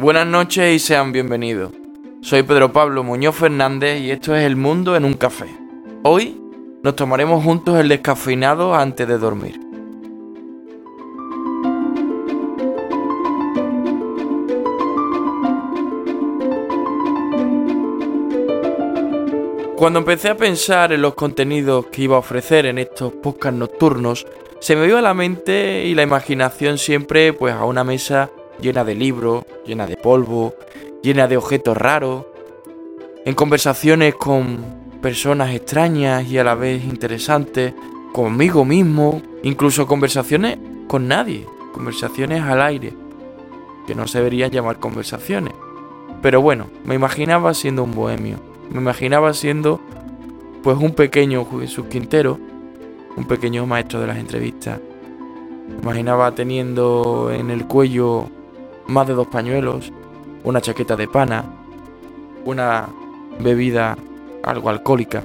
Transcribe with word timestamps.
Buenas 0.00 0.26
noches 0.26 0.74
y 0.74 0.78
sean 0.78 1.12
bienvenidos. 1.12 1.72
Soy 2.22 2.42
Pedro 2.42 2.72
Pablo 2.72 3.04
Muñoz 3.04 3.36
Fernández 3.36 4.00
y 4.00 4.10
esto 4.10 4.34
es 4.34 4.46
El 4.46 4.56
Mundo 4.56 4.96
en 4.96 5.04
un 5.04 5.12
Café. 5.12 5.54
Hoy 6.04 6.40
nos 6.82 6.96
tomaremos 6.96 7.44
juntos 7.44 7.78
el 7.78 7.90
descafeinado 7.90 8.74
antes 8.74 9.06
de 9.06 9.18
dormir. 9.18 9.60
Cuando 19.76 19.98
empecé 19.98 20.30
a 20.30 20.36
pensar 20.38 20.94
en 20.94 21.02
los 21.02 21.12
contenidos 21.12 21.88
que 21.88 22.04
iba 22.04 22.16
a 22.16 22.20
ofrecer 22.20 22.64
en 22.64 22.78
estos 22.78 23.12
podcasts 23.12 23.58
nocturnos, 23.58 24.26
se 24.60 24.76
me 24.76 24.86
vio 24.86 24.96
a 24.96 25.02
la 25.02 25.12
mente 25.12 25.84
y 25.84 25.94
la 25.94 26.04
imaginación 26.04 26.78
siempre 26.78 27.34
pues 27.34 27.52
a 27.52 27.66
una 27.66 27.84
mesa 27.84 28.30
llena 28.60 28.84
de 28.84 28.94
libros, 28.94 29.44
llena 29.66 29.86
de 29.86 29.96
polvo, 29.96 30.54
llena 31.02 31.26
de 31.26 31.36
objetos 31.36 31.76
raros, 31.76 32.26
en 33.24 33.34
conversaciones 33.34 34.14
con 34.14 34.80
personas 35.00 35.54
extrañas 35.54 36.26
y 36.26 36.38
a 36.38 36.44
la 36.44 36.54
vez 36.54 36.84
interesantes, 36.84 37.74
conmigo 38.12 38.64
mismo, 38.64 39.22
incluso 39.42 39.86
conversaciones 39.86 40.58
con 40.88 41.08
nadie, 41.08 41.46
conversaciones 41.72 42.42
al 42.42 42.60
aire, 42.62 42.92
que 43.86 43.94
no 43.94 44.06
se 44.06 44.18
deberían 44.18 44.50
llamar 44.50 44.78
conversaciones. 44.78 45.54
Pero 46.22 46.42
bueno, 46.42 46.66
me 46.84 46.94
imaginaba 46.94 47.54
siendo 47.54 47.84
un 47.84 47.92
bohemio, 47.92 48.38
me 48.70 48.80
imaginaba 48.80 49.32
siendo 49.32 49.80
pues 50.62 50.76
un 50.78 50.92
pequeño 50.92 51.46
Jesús 51.60 51.86
Quintero, 51.86 52.38
un 53.16 53.26
pequeño 53.26 53.66
maestro 53.66 54.00
de 54.00 54.06
las 54.06 54.18
entrevistas. 54.18 54.80
Me 55.68 55.82
imaginaba 55.82 56.34
teniendo 56.34 57.30
en 57.32 57.50
el 57.50 57.66
cuello 57.66 58.28
más 58.86 59.06
de 59.06 59.14
dos 59.14 59.26
pañuelos, 59.28 59.92
una 60.44 60.60
chaqueta 60.60 60.96
de 60.96 61.08
pana, 61.08 61.44
una 62.44 62.88
bebida 63.40 63.96
algo 64.42 64.70
alcohólica. 64.70 65.22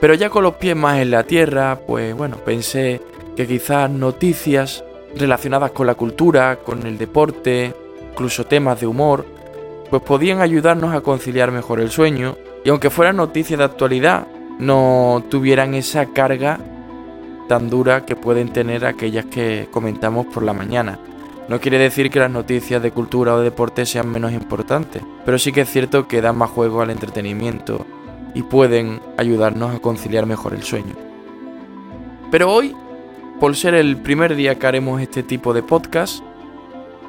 Pero 0.00 0.14
ya 0.14 0.30
con 0.30 0.44
los 0.44 0.54
pies 0.54 0.76
más 0.76 0.98
en 0.98 1.10
la 1.10 1.24
tierra, 1.24 1.78
pues 1.86 2.14
bueno, 2.14 2.36
pensé 2.38 3.00
que 3.36 3.46
quizás 3.46 3.90
noticias 3.90 4.84
relacionadas 5.14 5.72
con 5.72 5.86
la 5.86 5.94
cultura, 5.94 6.56
con 6.64 6.86
el 6.86 6.96
deporte, 6.96 7.74
incluso 8.10 8.46
temas 8.46 8.80
de 8.80 8.86
humor, 8.86 9.26
pues 9.90 10.02
podían 10.02 10.40
ayudarnos 10.40 10.94
a 10.94 11.00
conciliar 11.00 11.50
mejor 11.50 11.80
el 11.80 11.90
sueño 11.90 12.36
y 12.64 12.70
aunque 12.70 12.90
fueran 12.90 13.16
noticias 13.16 13.58
de 13.58 13.64
actualidad, 13.64 14.26
no 14.58 15.22
tuvieran 15.28 15.74
esa 15.74 16.06
carga 16.06 16.60
tan 17.50 17.68
dura 17.68 18.06
que 18.06 18.14
pueden 18.14 18.50
tener 18.50 18.86
aquellas 18.86 19.24
que 19.24 19.66
comentamos 19.72 20.24
por 20.26 20.44
la 20.44 20.52
mañana. 20.52 21.00
No 21.48 21.58
quiere 21.58 21.80
decir 21.80 22.08
que 22.08 22.20
las 22.20 22.30
noticias 22.30 22.80
de 22.80 22.92
cultura 22.92 23.34
o 23.34 23.38
de 23.38 23.42
deporte 23.50 23.86
sean 23.86 24.08
menos 24.08 24.30
importantes, 24.30 25.02
pero 25.24 25.36
sí 25.36 25.50
que 25.50 25.62
es 25.62 25.68
cierto 25.68 26.06
que 26.06 26.20
dan 26.20 26.38
más 26.38 26.50
juego 26.50 26.80
al 26.80 26.90
entretenimiento 26.90 27.86
y 28.36 28.44
pueden 28.44 29.00
ayudarnos 29.16 29.74
a 29.74 29.80
conciliar 29.80 30.26
mejor 30.26 30.54
el 30.54 30.62
sueño. 30.62 30.94
Pero 32.30 32.52
hoy, 32.52 32.72
por 33.40 33.56
ser 33.56 33.74
el 33.74 33.96
primer 33.96 34.36
día 34.36 34.54
que 34.54 34.68
haremos 34.68 35.00
este 35.00 35.24
tipo 35.24 35.52
de 35.52 35.64
podcast, 35.64 36.22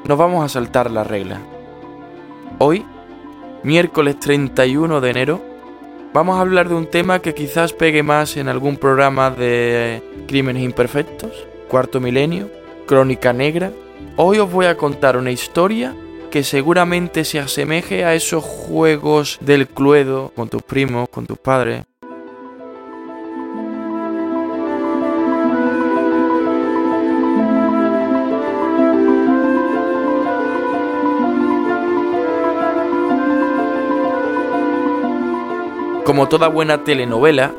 nos 0.05 0.17
vamos 0.17 0.43
a 0.43 0.49
saltar 0.49 0.89
la 0.89 1.03
regla. 1.03 1.39
Hoy, 2.57 2.83
miércoles 3.61 4.19
31 4.19 5.01
de 5.01 5.09
enero, 5.11 5.50
Vamos 6.13 6.37
a 6.37 6.41
hablar 6.41 6.67
de 6.67 6.75
un 6.75 6.87
tema 6.87 7.21
que 7.21 7.33
quizás 7.33 7.71
pegue 7.71 8.03
más 8.03 8.35
en 8.35 8.49
algún 8.49 8.75
programa 8.75 9.31
de 9.31 10.03
Crímenes 10.27 10.61
Imperfectos, 10.61 11.47
Cuarto 11.69 12.01
Milenio, 12.01 12.49
Crónica 12.85 13.31
Negra. 13.31 13.71
Hoy 14.17 14.39
os 14.39 14.51
voy 14.51 14.65
a 14.65 14.75
contar 14.75 15.15
una 15.15 15.31
historia 15.31 15.95
que 16.29 16.43
seguramente 16.43 17.23
se 17.23 17.39
asemeje 17.39 18.03
a 18.03 18.13
esos 18.13 18.43
juegos 18.43 19.37
del 19.39 19.69
cluedo 19.69 20.33
con 20.35 20.49
tus 20.49 20.61
primos, 20.63 21.07
con 21.07 21.25
tus 21.25 21.37
padres. 21.37 21.85
Como 36.11 36.27
toda 36.27 36.49
buena 36.49 36.83
telenovela, 36.83 37.55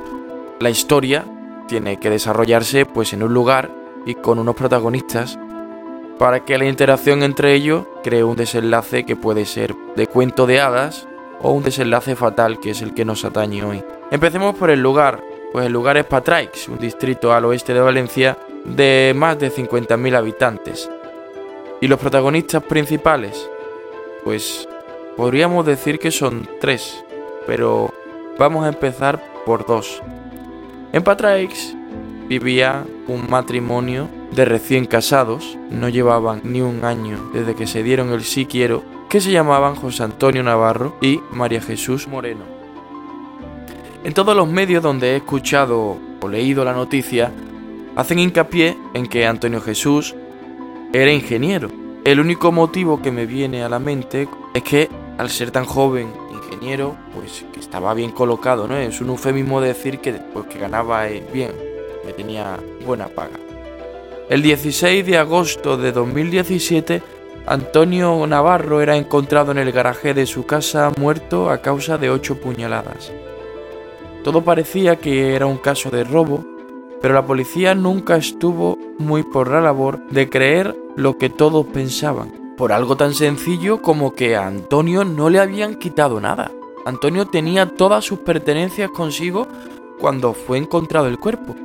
la 0.61 0.69
historia 0.69 1.25
tiene 1.69 1.99
que 1.99 2.11
desarrollarse 2.11 2.85
pues 2.85 3.15
en 3.15 3.23
un 3.23 3.33
lugar 3.33 3.71
y 4.05 4.15
con 4.15 4.39
unos 4.39 4.55
protagonistas 4.55 5.39
para 6.19 6.45
que 6.45 6.59
la 6.59 6.67
interacción 6.67 7.23
entre 7.23 7.55
ellos 7.55 7.87
cree 8.05 8.23
un 8.23 8.37
desenlace 8.37 9.07
que 9.07 9.17
puede 9.17 9.47
ser 9.47 9.75
de 9.97 10.07
cuento 10.07 10.45
de 10.47 10.61
hadas 10.61 11.09
o 11.41 11.51
un 11.51 11.63
desenlace 11.63 12.15
fatal 12.15 12.61
que 12.61 12.73
es 12.73 12.83
el 12.83 12.93
que 12.93 13.07
nos 13.07 13.25
atañe 13.25 13.65
hoy. 13.65 13.83
Empecemos 14.11 14.55
por 14.55 14.69
el 14.69 14.83
lugar, 14.83 15.25
pues 15.51 15.65
el 15.65 15.73
lugar 15.73 15.97
es 15.97 16.05
Patraix, 16.05 16.69
un 16.69 16.77
distrito 16.77 17.33
al 17.33 17.47
oeste 17.47 17.73
de 17.73 17.81
Valencia 17.81 18.37
de 18.67 19.15
más 19.17 19.39
de 19.39 19.51
50.000 19.51 20.15
habitantes. 20.15 20.91
¿Y 21.81 21.89
los 21.89 21.99
protagonistas 21.99 22.63
principales? 22.65 23.49
Pues 24.25 24.69
podríamos 25.17 25.65
decir 25.65 25.99
que 25.99 26.11
son 26.11 26.47
tres, 26.61 27.03
pero 27.47 27.95
Vamos 28.39 28.65
a 28.65 28.69
empezar 28.69 29.23
por 29.45 29.67
dos. 29.67 30.03
En 30.93 31.03
Patraix 31.03 31.75
vivía 32.29 32.85
un 33.09 33.29
matrimonio 33.29 34.09
de 34.33 34.45
recién 34.45 34.87
casados, 34.87 35.59
no 35.71 35.89
llevaban 35.89 36.41
ni 36.45 36.61
un 36.63 36.85
año 36.85 37.19
desde 37.35 37.55
que 37.55 37.67
se 37.67 37.83
dieron 37.83 38.11
el 38.11 38.25
sí 38.25 38.47
quiero, 38.47 38.83
que 39.11 39.21
se 39.21 39.31
llamaban 39.31 39.75
José 39.75 40.05
Antonio 40.05 40.43
Navarro 40.43 40.97
y 41.03 41.21
María 41.33 41.61
Jesús 41.61 42.09
Moreno. 42.09 42.45
En 44.05 44.15
todos 44.15 44.35
los 44.35 44.49
medios 44.49 44.83
donde 44.83 45.13
he 45.13 45.17
escuchado 45.17 45.99
o 46.21 46.29
leído 46.29 46.65
la 46.65 46.73
noticia, 46.73 47.31
hacen 47.95 48.19
hincapié 48.19 48.77
en 48.95 49.07
que 49.07 49.27
Antonio 49.27 49.61
Jesús 49.61 50.15
era 50.93 51.13
ingeniero. 51.13 51.69
El 52.05 52.19
único 52.19 52.51
motivo 52.51 53.01
que 53.03 53.13
me 53.13 53.27
viene 53.27 53.63
a 53.63 53.69
la 53.69 53.79
mente 53.79 54.29
es 54.55 54.63
que 54.63 54.89
al 55.23 55.31
ser 55.31 55.53
tan 55.53 55.65
joven 55.65 56.13
ingeniero, 56.33 56.97
pues 57.15 57.45
que 57.53 57.61
estaba 57.61 57.95
bien 57.95 58.11
colocado, 58.11 58.67
¿no? 58.67 58.77
Es 58.77 59.01
un 59.01 59.09
eufemismo 59.11 59.61
decir 59.61 60.01
que, 60.01 60.15
pues, 60.15 60.47
que 60.47 60.59
ganaba 60.59 61.09
eh, 61.09 61.25
bien, 61.33 61.53
que 62.05 62.13
tenía 62.13 62.59
buena 62.85 63.07
paga. 63.07 63.39
El 64.29 64.43
16 64.43 65.07
de 65.07 65.19
agosto 65.19 65.77
de 65.77 65.93
2017, 65.93 67.03
Antonio 67.47 68.27
Navarro 68.27 68.81
era 68.81 68.97
encontrado 68.97 69.53
en 69.53 69.59
el 69.59 69.71
garaje 69.71 70.13
de 70.13 70.27
su 70.27 70.45
casa 70.45 70.91
muerto 70.99 71.51
a 71.51 71.59
causa 71.59 71.99
de 71.99 72.11
ocho 72.11 72.41
puñaladas. 72.41 73.13
Todo 74.25 74.43
parecía 74.43 74.97
que 74.97 75.37
era 75.37 75.47
un 75.47 75.59
caso 75.59 75.91
de 75.91 76.03
robo, 76.03 76.45
pero 77.01 77.15
la 77.15 77.27
policía 77.27 77.77
nunca 77.77 78.17
estuvo 78.17 78.77
muy 78.99 79.23
por 79.23 79.53
la 79.53 79.61
labor 79.61 80.05
de 80.11 80.29
creer 80.29 80.77
lo 80.97 81.17
que 81.17 81.31
todos 81.31 81.67
pensaban, 81.67 82.42
por 82.63 82.73
algo 82.73 82.97
tan 82.97 83.13
sencillo 83.13 83.83
como 83.83 84.15
que 84.15 84.37
a 84.37 84.47
Antonio 84.47 85.05
no 85.05 85.29
le 85.29 85.41
habían 85.41 85.75
quitado 85.75 86.21
nada. 86.21 86.53
Antonio 86.87 87.27
tenía 87.27 87.67
todas 87.67 88.05
sus 88.05 88.21
pertenencias 88.21 88.89
consigo 88.93 89.49
cuando 89.99 90.33
fue 90.33 90.59
encontrado 90.59 91.09
el 91.09 91.19
cuerpo. 91.19 91.57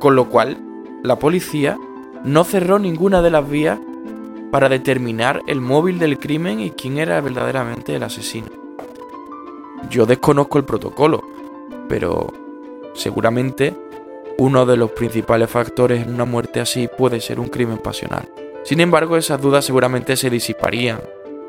Con 0.00 0.16
lo 0.16 0.28
cual, 0.28 0.58
la 1.02 1.18
policía 1.18 1.78
no 2.24 2.44
cerró 2.44 2.78
ninguna 2.78 3.22
de 3.22 3.30
las 3.30 3.48
vías 3.48 3.78
para 4.50 4.68
determinar 4.68 5.40
el 5.46 5.62
móvil 5.62 5.98
del 5.98 6.18
crimen 6.18 6.60
y 6.60 6.72
quién 6.72 6.98
era 6.98 7.18
verdaderamente 7.22 7.96
el 7.96 8.02
asesino. 8.02 8.48
Yo 9.88 10.04
desconozco 10.04 10.58
el 10.58 10.66
protocolo, 10.66 11.24
pero 11.88 12.30
seguramente 12.92 13.74
uno 14.36 14.66
de 14.66 14.76
los 14.76 14.90
principales 14.90 15.48
factores 15.48 16.02
en 16.02 16.12
una 16.12 16.26
muerte 16.26 16.60
así 16.60 16.86
puede 16.86 17.18
ser 17.22 17.40
un 17.40 17.48
crimen 17.48 17.78
pasional. 17.78 18.28
Sin 18.64 18.80
embargo, 18.80 19.18
esas 19.18 19.40
dudas 19.42 19.66
seguramente 19.66 20.16
se 20.16 20.30
disiparían, 20.30 20.98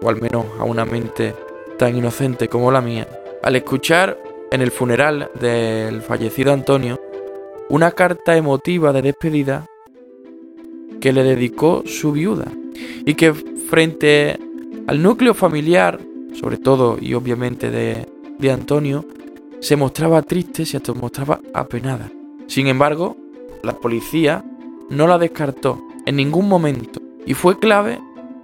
o 0.02 0.10
al 0.10 0.22
menos 0.22 0.46
a 0.60 0.66
una 0.66 0.84
mente 0.84 1.34
tan 1.78 1.96
inocente 1.96 2.50
como 2.50 2.72
la 2.74 2.82
mía, 2.82 3.08
al 3.42 3.56
escuchar 3.56 4.20
en 4.52 4.62
el 4.62 4.70
funeral 4.70 5.32
del 5.40 6.02
fallecido 6.02 6.52
Antonio 6.52 7.00
una 7.70 7.92
carta 7.92 8.36
emotiva 8.36 8.92
de 8.92 9.02
despedida 9.02 9.66
que 11.00 11.14
le 11.14 11.24
dedicó 11.24 11.84
su 11.86 12.12
viuda 12.12 12.52
y 13.06 13.14
que 13.16 13.34
frente 13.34 14.38
al 14.86 15.02
núcleo 15.02 15.34
familiar, 15.34 16.00
sobre 16.34 16.58
todo 16.58 16.98
y 17.00 17.14
obviamente 17.14 17.72
de, 17.72 18.08
de 18.38 18.52
Antonio, 18.52 19.06
se 19.62 19.78
mostraba 19.78 20.22
triste, 20.22 20.66
se 20.66 20.82
mostraba 20.94 21.40
apenada. 21.54 22.12
Sin 22.48 22.68
embargo, 22.68 23.16
la 23.64 23.74
policía 23.74 24.44
no 24.90 25.08
la 25.08 25.18
descartó 25.18 25.82
en 26.06 26.18
ningún 26.18 26.48
momento 26.48 27.05
y 27.26 27.34
fue 27.34 27.60
clave 27.60 28.00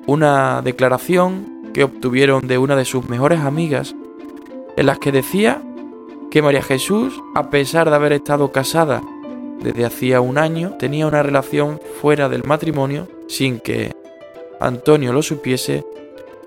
una 0.07 0.61
declaración 0.61 1.71
que 1.73 1.83
obtuvieron 1.83 2.47
de 2.47 2.57
una 2.57 2.75
de 2.75 2.85
sus 2.85 3.07
mejores 3.07 3.39
amigas 3.39 3.95
en 4.75 4.85
las 4.85 4.99
que 4.99 5.11
decía 5.11 5.61
que 6.29 6.41
María 6.41 6.61
Jesús, 6.61 7.21
a 7.35 7.49
pesar 7.49 7.89
de 7.89 7.95
haber 7.95 8.13
estado 8.13 8.51
casada 8.51 9.01
desde 9.61 9.85
hacía 9.85 10.21
un 10.21 10.37
año, 10.37 10.75
tenía 10.79 11.07
una 11.07 11.21
relación 11.21 11.79
fuera 12.01 12.29
del 12.29 12.43
matrimonio 12.43 13.07
sin 13.27 13.59
que 13.59 13.93
Antonio 14.59 15.13
lo 15.13 15.21
supiese 15.21 15.85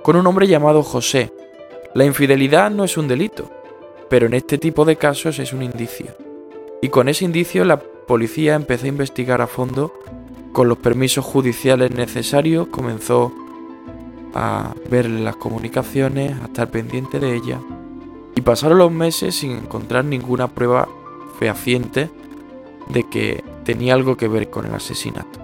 con 0.02 0.16
un 0.16 0.26
hombre 0.26 0.46
llamado 0.46 0.82
José. 0.82 1.32
La 1.94 2.04
infidelidad 2.04 2.70
no 2.70 2.84
es 2.84 2.96
un 2.96 3.08
delito, 3.08 3.50
pero 4.08 4.26
en 4.26 4.34
este 4.34 4.58
tipo 4.58 4.84
de 4.84 4.96
casos 4.96 5.38
es 5.38 5.52
un 5.52 5.62
indicio. 5.62 6.06
Y 6.82 6.88
con 6.88 7.08
ese 7.08 7.24
indicio 7.24 7.64
la 7.64 7.78
policía 7.78 8.54
empezó 8.54 8.86
a 8.86 8.88
investigar 8.88 9.40
a 9.40 9.46
fondo, 9.46 9.92
con 10.54 10.68
los 10.68 10.78
permisos 10.78 11.24
judiciales 11.24 11.90
necesarios, 11.90 12.68
comenzó 12.68 13.32
a 14.34 14.72
ver 14.88 15.10
las 15.10 15.34
comunicaciones, 15.34 16.40
a 16.40 16.44
estar 16.44 16.70
pendiente 16.70 17.18
de 17.18 17.34
ellas, 17.34 17.58
y 18.36 18.40
pasaron 18.40 18.78
los 18.78 18.92
meses 18.92 19.34
sin 19.34 19.50
encontrar 19.50 20.04
ninguna 20.04 20.46
prueba 20.46 20.88
fehaciente 21.40 22.08
de 22.88 23.02
que 23.02 23.42
tenía 23.64 23.94
algo 23.94 24.16
que 24.16 24.28
ver 24.28 24.48
con 24.48 24.64
el 24.66 24.74
asesinato. 24.74 25.40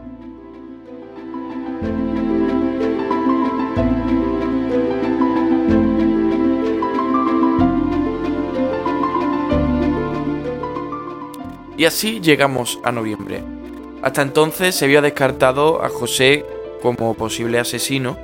Y 11.76 11.84
así 11.84 12.20
llegamos 12.20 12.78
a 12.84 12.92
noviembre. 12.92 13.59
Hasta 14.02 14.22
entonces 14.22 14.74
se 14.74 14.86
había 14.86 15.02
descartado 15.02 15.82
a 15.84 15.88
José 15.88 16.44
como 16.82 17.14
posible 17.14 17.58
asesino, 17.58 18.16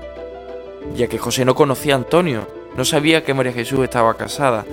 ya 0.94 1.06
que 1.08 1.18
José 1.18 1.44
no 1.44 1.54
conocía 1.54 1.94
a 1.94 1.98
Antonio, 1.98 2.46
no 2.76 2.84
sabía 2.84 3.24
que 3.24 3.34
María 3.34 3.52
Jesús 3.52 3.80
estaba 3.84 4.14
casada. 4.14 4.64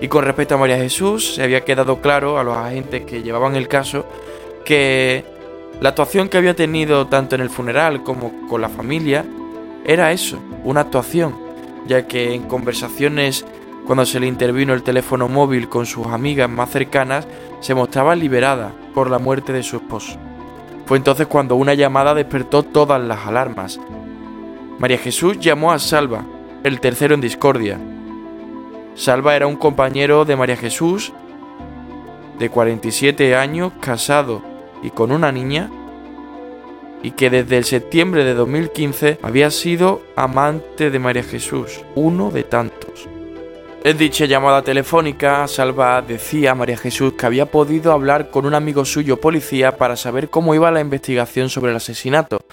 Y 0.00 0.08
con 0.08 0.24
respecto 0.24 0.54
a 0.54 0.58
María 0.58 0.76
Jesús, 0.76 1.34
se 1.34 1.42
había 1.42 1.64
quedado 1.64 2.00
claro 2.00 2.38
a 2.38 2.44
los 2.44 2.56
agentes 2.56 3.04
que 3.04 3.22
llevaban 3.22 3.56
el 3.56 3.68
caso 3.68 4.04
que 4.64 5.24
la 5.80 5.90
actuación 5.90 6.28
que 6.28 6.38
había 6.38 6.54
tenido 6.54 7.06
tanto 7.06 7.34
en 7.34 7.40
el 7.40 7.50
funeral 7.50 8.02
como 8.02 8.48
con 8.48 8.60
la 8.60 8.68
familia 8.68 9.24
era 9.84 10.12
eso, 10.12 10.38
una 10.64 10.82
actuación, 10.82 11.36
ya 11.86 12.06
que 12.06 12.34
en 12.34 12.42
conversaciones 12.42 13.44
cuando 13.92 14.06
se 14.06 14.20
le 14.20 14.26
intervino 14.26 14.72
el 14.72 14.82
teléfono 14.82 15.28
móvil 15.28 15.68
con 15.68 15.84
sus 15.84 16.06
amigas 16.06 16.48
más 16.48 16.70
cercanas, 16.70 17.28
se 17.60 17.74
mostraba 17.74 18.16
liberada 18.16 18.72
por 18.94 19.10
la 19.10 19.18
muerte 19.18 19.52
de 19.52 19.62
su 19.62 19.76
esposo. 19.76 20.18
Fue 20.86 20.96
entonces 20.96 21.26
cuando 21.26 21.56
una 21.56 21.74
llamada 21.74 22.14
despertó 22.14 22.62
todas 22.62 23.02
las 23.02 23.26
alarmas. 23.26 23.78
María 24.78 24.96
Jesús 24.96 25.38
llamó 25.40 25.72
a 25.72 25.78
Salva, 25.78 26.24
el 26.64 26.80
tercero 26.80 27.14
en 27.14 27.20
discordia. 27.20 27.78
Salva 28.94 29.36
era 29.36 29.46
un 29.46 29.56
compañero 29.56 30.24
de 30.24 30.36
María 30.36 30.56
Jesús, 30.56 31.12
de 32.38 32.48
47 32.48 33.36
años, 33.36 33.74
casado 33.78 34.40
y 34.82 34.88
con 34.88 35.12
una 35.12 35.30
niña, 35.32 35.68
y 37.02 37.10
que 37.10 37.28
desde 37.28 37.58
el 37.58 37.64
septiembre 37.64 38.24
de 38.24 38.32
2015 38.32 39.18
había 39.20 39.50
sido 39.50 40.00
amante 40.16 40.90
de 40.90 40.98
María 40.98 41.24
Jesús, 41.24 41.82
uno 41.94 42.30
de 42.30 42.44
tantos. 42.44 43.11
En 43.84 43.98
dicha 43.98 44.26
llamada 44.26 44.62
telefónica, 44.62 45.48
Salva 45.48 46.00
decía 46.02 46.52
a 46.52 46.54
María 46.54 46.76
Jesús 46.76 47.14
que 47.14 47.26
había 47.26 47.46
podido 47.46 47.90
hablar 47.90 48.30
con 48.30 48.46
un 48.46 48.54
amigo 48.54 48.84
suyo 48.84 49.20
policía 49.20 49.76
para 49.76 49.96
saber 49.96 50.30
cómo 50.30 50.54
iba 50.54 50.70
la 50.70 50.80
investigación 50.80 51.48
sobre 51.48 51.72
el 51.72 51.78
asesinato. 51.78 52.44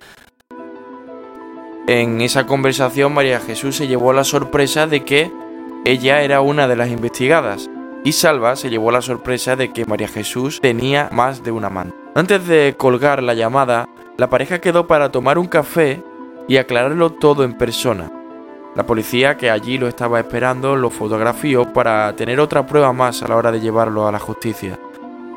En 1.88 2.22
esa 2.22 2.48
conversación 2.48 3.14
María 3.14 3.40
Jesús 3.40 3.76
se 3.76 3.88
llevó 3.88 4.12
la 4.12 4.24
sorpresa 4.24 4.88
de 4.88 5.06
que 5.06 5.32
ella 5.86 6.24
era 6.24 6.42
una 6.42 6.68
de 6.68 6.76
las 6.76 6.90
investigadas 6.90 7.70
y 8.04 8.14
Salva 8.14 8.56
se 8.56 8.72
llevó 8.72 8.90
la 8.90 9.04
sorpresa 9.04 9.56
de 9.56 9.72
que 9.72 9.86
María 9.86 10.08
Jesús 10.08 10.60
tenía 10.60 11.10
más 11.12 11.44
de 11.44 11.52
una 11.52 11.68
amante. 11.68 11.96
Antes 12.16 12.48
de 12.48 12.74
colgar 12.76 13.22
la 13.22 13.36
llamada, 13.36 13.88
la 14.18 14.32
pareja 14.32 14.62
quedó 14.62 14.88
para 14.88 15.12
tomar 15.12 15.38
un 15.38 15.46
café 15.46 16.02
y 16.48 16.58
aclararlo 16.58 17.12
todo 17.12 17.44
en 17.44 17.56
persona. 17.56 18.19
La 18.76 18.86
policía 18.86 19.36
que 19.38 19.50
allí 19.50 19.78
lo 19.78 19.88
estaba 19.88 20.20
esperando 20.20 20.76
lo 20.76 20.90
fotografió 20.90 21.74
para 21.74 22.16
tener 22.16 22.40
otra 22.40 22.66
prueba 22.66 22.94
más 22.94 23.24
a 23.24 23.28
la 23.28 23.36
hora 23.36 23.52
de 23.52 23.60
llevarlo 23.60 24.08
a 24.08 24.12
la 24.12 24.20
justicia. 24.20 24.80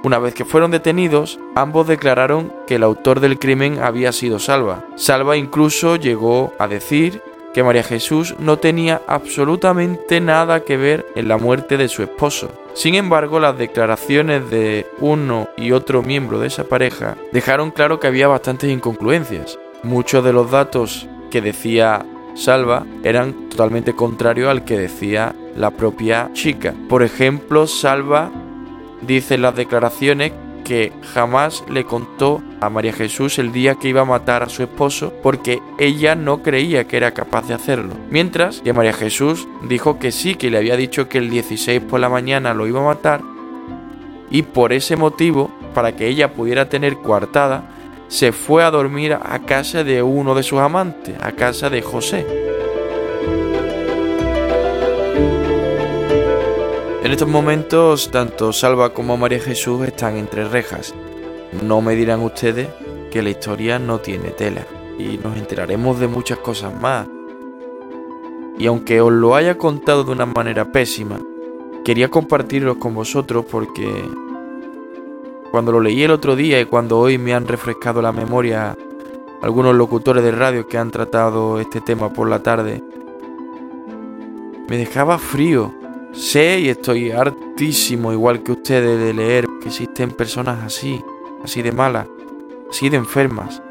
Una 0.05 0.19
vez 0.19 0.34
que 0.34 0.44
fueron 0.44 0.73
detenidos, 0.73 1.38
ambos 1.55 1.87
declararon 1.87 2.52
que 2.67 2.75
el 2.75 2.82
autor 2.82 3.20
del 3.20 3.38
crimen 3.38 3.79
había 3.81 4.12
sido 4.12 4.38
Salva. 4.38 4.84
Salva 4.96 5.37
incluso 5.37 5.96
llegó 5.96 6.52
a 6.58 6.67
decir 6.67 7.23
que 7.55 7.62
María 7.62 7.82
Jesús 7.82 8.34
no 8.38 8.58
tenía 8.58 9.02
absolutamente 9.06 10.20
nada 10.20 10.64
que 10.64 10.76
ver 10.76 11.06
en 11.14 11.29
la 11.29 11.37
muerte 11.37 11.76
de 11.76 11.88
su 11.88 12.02
esposo. 12.02 12.50
Sin 12.75 12.94
embargo, 12.94 13.38
las 13.38 13.56
declaraciones 13.56 14.50
de 14.50 14.87
uno 15.00 15.49
y 15.56 15.73
otro 15.73 16.02
miembro 16.02 16.40
de 16.40 16.49
esa 16.49 16.64
pareja 16.64 17.17
dejaron 17.31 17.70
claro 17.70 18.00
que 18.00 18.06
había 18.06 18.29
bastantes 18.29 18.70
incongruencias. 18.70 19.58
Muchos 19.82 20.25
de 20.25 20.32
los 20.32 20.50
datos 20.50 21.06
que 21.31 21.40
decía 21.40 22.05
Salva 22.34 22.87
eran 23.05 23.49
totalmente 23.49 23.94
contrarios 23.94 24.49
al 24.49 24.64
que 24.64 24.79
decía 24.79 25.34
la 25.56 25.70
propia 25.70 26.31
chica. 26.32 26.75
Por 26.88 27.02
ejemplo, 27.02 27.67
Salva 27.67 28.31
dice 29.02 29.34
en 29.34 29.43
las 29.43 29.56
declaraciones 29.56 30.32
que 30.64 30.93
jamás 31.12 31.64
le 31.69 31.84
contó 31.84 32.43
a 32.61 32.70
María 32.70 32.93
Jesús 32.93 33.38
el 33.38 33.52
día 33.52 33.75
que 33.75 33.88
iba 33.88 34.02
a 34.02 34.06
matar 34.06 34.43
a 34.43 34.49
su 34.49 34.62
esposo 34.62 35.12
porque 35.23 35.61
ella 35.79 36.14
no 36.14 36.43
creía 36.43 36.87
que 36.87 36.96
era 36.96 37.12
capaz 37.12 37.49
de 37.49 37.55
hacerlo. 37.55 37.94
Mientras 38.11 38.61
que 38.61 38.73
María 38.73 38.93
Jesús 38.93 39.49
dijo 39.69 39.99
que 39.99 40.12
sí, 40.12 40.37
que 40.37 40.50
le 40.50 40.58
había 40.58 40.76
dicho 40.76 41.08
que 41.08 41.19
el 41.19 41.31
16 41.31 41.81
por 41.82 42.01
la 42.01 42.08
mañana 42.08 42.55
lo 42.55 42.67
iba 42.67 42.81
a 42.81 42.84
matar 42.84 43.22
y 44.31 44.43
por 44.43 44.72
ese 44.72 44.96
motivo, 44.96 45.51
para 45.74 45.94
que 45.94 46.08
ella 46.08 46.32
pudiera 46.32 46.69
tener 46.69 46.96
coartada, 46.96 47.69
se 48.12 48.31
fue 48.31 48.62
a 48.62 48.70
dormir 48.70 49.14
a 49.14 49.38
casa 49.46 49.84
de 49.84 50.02
uno 50.02 50.34
de 50.34 50.42
sus 50.42 50.58
amantes, 50.58 51.16
a 51.19 51.32
casa 51.32 51.70
de 51.70 51.81
José. 51.81 52.26
En 57.02 57.10
estos 57.10 57.26
momentos, 57.26 58.10
tanto 58.10 58.52
Salva 58.52 58.92
como 58.92 59.16
María 59.16 59.40
Jesús 59.40 59.86
están 59.86 60.19
entre 60.19 60.46
rejas. 60.46 60.94
No 61.62 61.81
me 61.81 61.94
dirán 61.94 62.20
ustedes 62.20 62.69
que 63.10 63.22
la 63.22 63.31
historia 63.31 63.78
no 63.78 64.00
tiene 64.00 64.28
tela 64.28 64.66
y 64.98 65.16
nos 65.16 65.38
enteraremos 65.38 65.98
de 65.98 66.08
muchas 66.08 66.36
cosas 66.36 66.78
más. 66.78 67.08
Y 68.58 68.66
aunque 68.66 69.00
os 69.00 69.10
lo 69.10 69.34
haya 69.36 69.56
contado 69.56 70.04
de 70.04 70.12
una 70.12 70.26
manera 70.26 70.70
pésima, 70.70 71.19
quería 71.82 72.10
compartirlo 72.10 72.78
con 72.78 72.94
vosotros 72.94 73.46
porque 73.50 73.90
cuando 75.52 75.70
lo 75.70 75.80
leí 75.80 76.02
el 76.02 76.10
otro 76.10 76.34
día 76.34 76.58
y 76.62 76.64
cuando 76.64 76.98
hoy 76.98 77.18
me 77.18 77.34
han 77.34 77.46
refrescado 77.46 78.00
la 78.00 78.10
memoria 78.10 78.74
algunos 79.42 79.74
locutores 79.74 80.24
de 80.24 80.32
radio 80.32 80.66
que 80.66 80.78
han 80.78 80.90
tratado 80.90 81.60
este 81.60 81.82
tema 81.82 82.10
por 82.10 82.26
la 82.26 82.42
tarde, 82.42 82.82
me 84.66 84.78
dejaba 84.78 85.18
frío. 85.18 85.74
Sé 86.12 86.60
y 86.60 86.70
estoy 86.70 87.10
hartísimo, 87.10 88.14
igual 88.14 88.42
que 88.42 88.52
ustedes, 88.52 88.98
de 88.98 89.12
leer 89.12 89.46
que 89.60 89.68
existen 89.68 90.12
personas 90.12 90.64
así, 90.64 91.04
así 91.44 91.60
de 91.60 91.72
malas, 91.72 92.06
así 92.70 92.88
de 92.88 92.96
enfermas. 92.96 93.62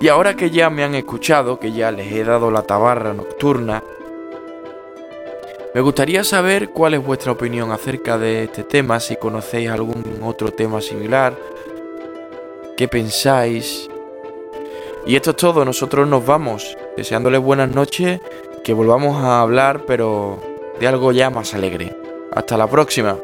Y 0.00 0.08
ahora 0.08 0.34
que 0.34 0.50
ya 0.50 0.68
me 0.68 0.82
han 0.82 0.96
escuchado, 0.96 1.60
que 1.60 1.70
ya 1.70 1.92
les 1.92 2.12
he 2.12 2.24
dado 2.24 2.50
la 2.50 2.62
tabarra 2.62 3.14
nocturna, 3.14 3.84
me 5.74 5.80
gustaría 5.80 6.22
saber 6.22 6.70
cuál 6.70 6.94
es 6.94 7.04
vuestra 7.04 7.32
opinión 7.32 7.72
acerca 7.72 8.16
de 8.16 8.44
este 8.44 8.62
tema, 8.62 9.00
si 9.00 9.16
conocéis 9.16 9.70
algún 9.70 10.20
otro 10.22 10.52
tema 10.52 10.80
similar, 10.80 11.36
qué 12.76 12.86
pensáis. 12.86 13.90
Y 15.04 15.16
esto 15.16 15.30
es 15.30 15.36
todo, 15.36 15.64
nosotros 15.64 16.06
nos 16.06 16.24
vamos, 16.24 16.78
deseándoles 16.96 17.40
buenas 17.40 17.74
noches, 17.74 18.20
que 18.62 18.72
volvamos 18.72 19.22
a 19.22 19.40
hablar, 19.40 19.82
pero 19.84 20.38
de 20.78 20.86
algo 20.86 21.10
ya 21.10 21.28
más 21.28 21.54
alegre. 21.54 21.94
Hasta 22.32 22.56
la 22.56 22.68
próxima. 22.68 23.18